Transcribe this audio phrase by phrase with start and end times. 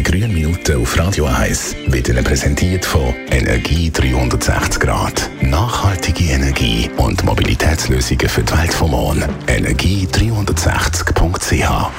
[0.00, 5.28] Die grünen Minuten auf Radio 1 werden präsentiert von Energie 360 Grad.
[5.42, 9.22] Nachhaltige Energie und Mobilitätslösungen für die Welt vom Morgen.
[9.46, 11.90] Energie360.ch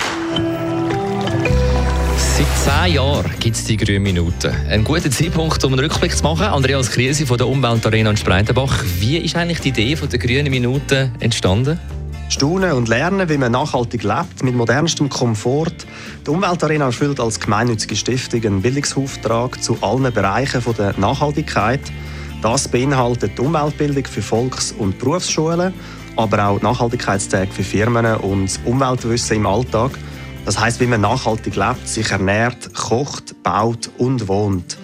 [2.18, 4.52] Seit zehn Jahren gibt es die grünen Minuten.
[4.68, 6.48] Ein guter Zeitpunkt, um einen Rückblick zu machen.
[6.48, 8.84] Andreas Krise von der Umweltarena in Spreitenbach.
[8.98, 11.80] Wie ist eigentlich die Idee der grünen Minuten entstanden?
[12.32, 15.86] Staunen und lernen, wie man nachhaltig lebt, mit modernstem Komfort.
[16.26, 21.82] Die Umweltarena erfüllt als gemeinnützige Stiftung einen Bildungsauftrag zu allen Bereichen der Nachhaltigkeit.
[22.42, 25.74] Das beinhaltet die Umweltbildung für Volks- und Berufsschulen,
[26.16, 29.92] aber auch Nachhaltigkeitstage für Firmen und Umweltwissen im Alltag.
[30.46, 34.78] Das heißt, wie man nachhaltig lebt, sich ernährt, kocht, baut und wohnt.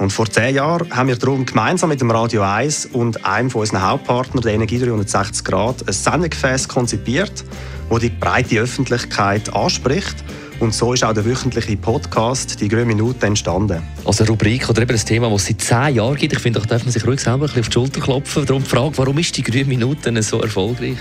[0.00, 3.60] Und vor zehn Jahren haben wir darum gemeinsam mit dem Radio 1 und einem von
[3.60, 7.44] unseren Hauptpartnern, der Energie 360 Grad, ein Sendegefäß konzipiert,
[7.90, 10.24] wo die breite Öffentlichkeit anspricht.
[10.60, 13.82] Und so ist auch der wöchentliche Podcast «Die grüne Minute» entstanden.
[14.04, 16.34] Also eine Rubrik oder eben ein Thema, das es seit zehn Jahren gibt.
[16.34, 18.44] Ich finde, da darf man sich ruhig selber ein bisschen auf die Schulter klopfen.
[18.44, 20.98] Darum die Frage, warum ist die grüne Minute so erfolgreich?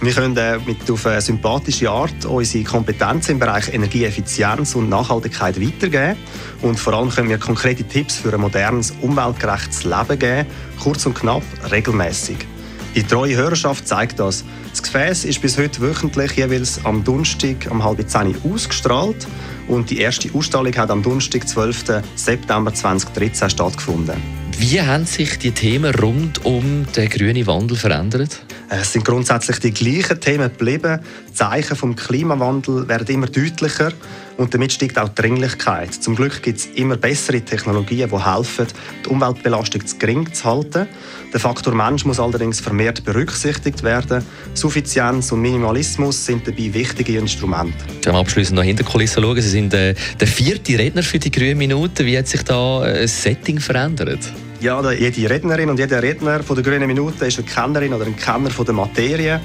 [0.00, 5.60] Wir können äh, mit auf eine sympathische Art unsere Kompetenzen im Bereich Energieeffizienz und Nachhaltigkeit
[5.60, 6.16] weitergeben.
[6.62, 10.46] Und vor allem können wir konkrete Tipps für ein modernes, umweltgerechtes Leben geben,
[10.80, 12.51] kurz und knapp, regelmäßig.
[12.94, 14.44] Die treue Hörerschaft zeigt das.
[14.70, 19.26] Das Gefäß ist bis heute wöchentlich jeweils am Donnerstag um halb zehn ausgestrahlt
[19.66, 22.02] und die erste Ausstrahlung hat am Donnerstag, 12.
[22.16, 24.41] September 2013 stattgefunden.
[24.62, 28.38] Wie haben sich die Themen rund um den grünen Wandel verändert?
[28.70, 31.00] Es sind grundsätzlich die gleichen Themen geblieben.
[31.28, 33.92] Die Zeichen vom Klimawandel werden immer deutlicher
[34.36, 35.92] und damit steigt auch die Dringlichkeit.
[35.92, 38.68] Zum Glück gibt es immer bessere Technologien, die helfen,
[39.04, 40.86] die Umweltbelastung zu gering zu halten.
[41.32, 44.24] Der Faktor Mensch muss allerdings vermehrt berücksichtigt werden.
[44.54, 47.74] Suffizienz und Minimalismus sind dabei wichtige Instrumente.
[48.04, 49.40] Wir abschließend noch hinter Kulissen schauen.
[49.40, 52.06] Sie sind äh, der vierte Redner für die grünen Minuten.
[52.06, 54.20] Wie hat sich da äh, das Setting verändert?
[54.62, 58.14] Ja, jede Rednerin und jeder Redner von der Grünen Minute ist eine Kennerin oder ein
[58.14, 59.40] Kenner von der Materie.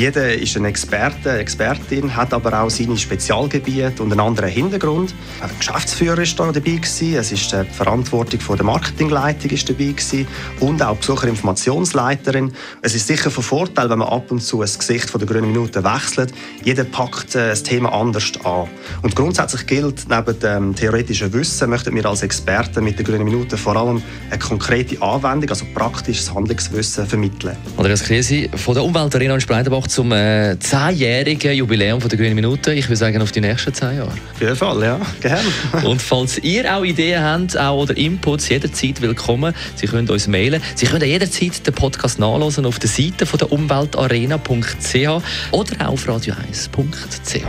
[0.00, 5.14] Jeder ist ein Experte, Expertin, hat aber auch seine Spezialgebiete und einen anderen Hintergrund.
[5.42, 10.26] Der Geschäftsführer ist da dabei gewesen, es ist die Verantwortung der Marketingleitung ist dabei gewesen
[10.60, 12.50] und auch Besucherinformationsleiterin.
[12.80, 15.48] Es ist sicher von Vorteil, wenn man ab und zu das Gesicht von der Grünen
[15.48, 16.32] Minute wechselt.
[16.64, 18.68] Jeder packt äh, das Thema anders an.
[19.02, 23.58] Und grundsätzlich gilt, neben dem theoretischen Wissen möchten wir als Experten mit der Grünen Minute
[23.58, 27.54] vor allem eine konkrete Anwendung, also praktisches Handlungswissen vermitteln.
[27.76, 32.72] Andreas Krise von der Umweltarena in Spreitenbach zum äh, 10-jährigen Jubiläum von der Grünen Minute.
[32.72, 34.10] Ich würde sagen, auf die nächsten 10 Jahre.
[34.10, 35.48] Auf jeden Fall, ja, gerne.
[35.84, 39.54] Und falls ihr auch Ideen habt auch, oder Inputs, jederzeit willkommen.
[39.74, 40.62] Sie können uns mailen.
[40.76, 46.08] Sie können jederzeit den Podcast nachlesen auf der Seite von der umweltarena.ch oder auch auf
[46.08, 47.42] radio1.ch.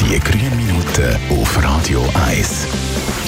[0.00, 3.27] Die grünen Minuten auf Radio 1.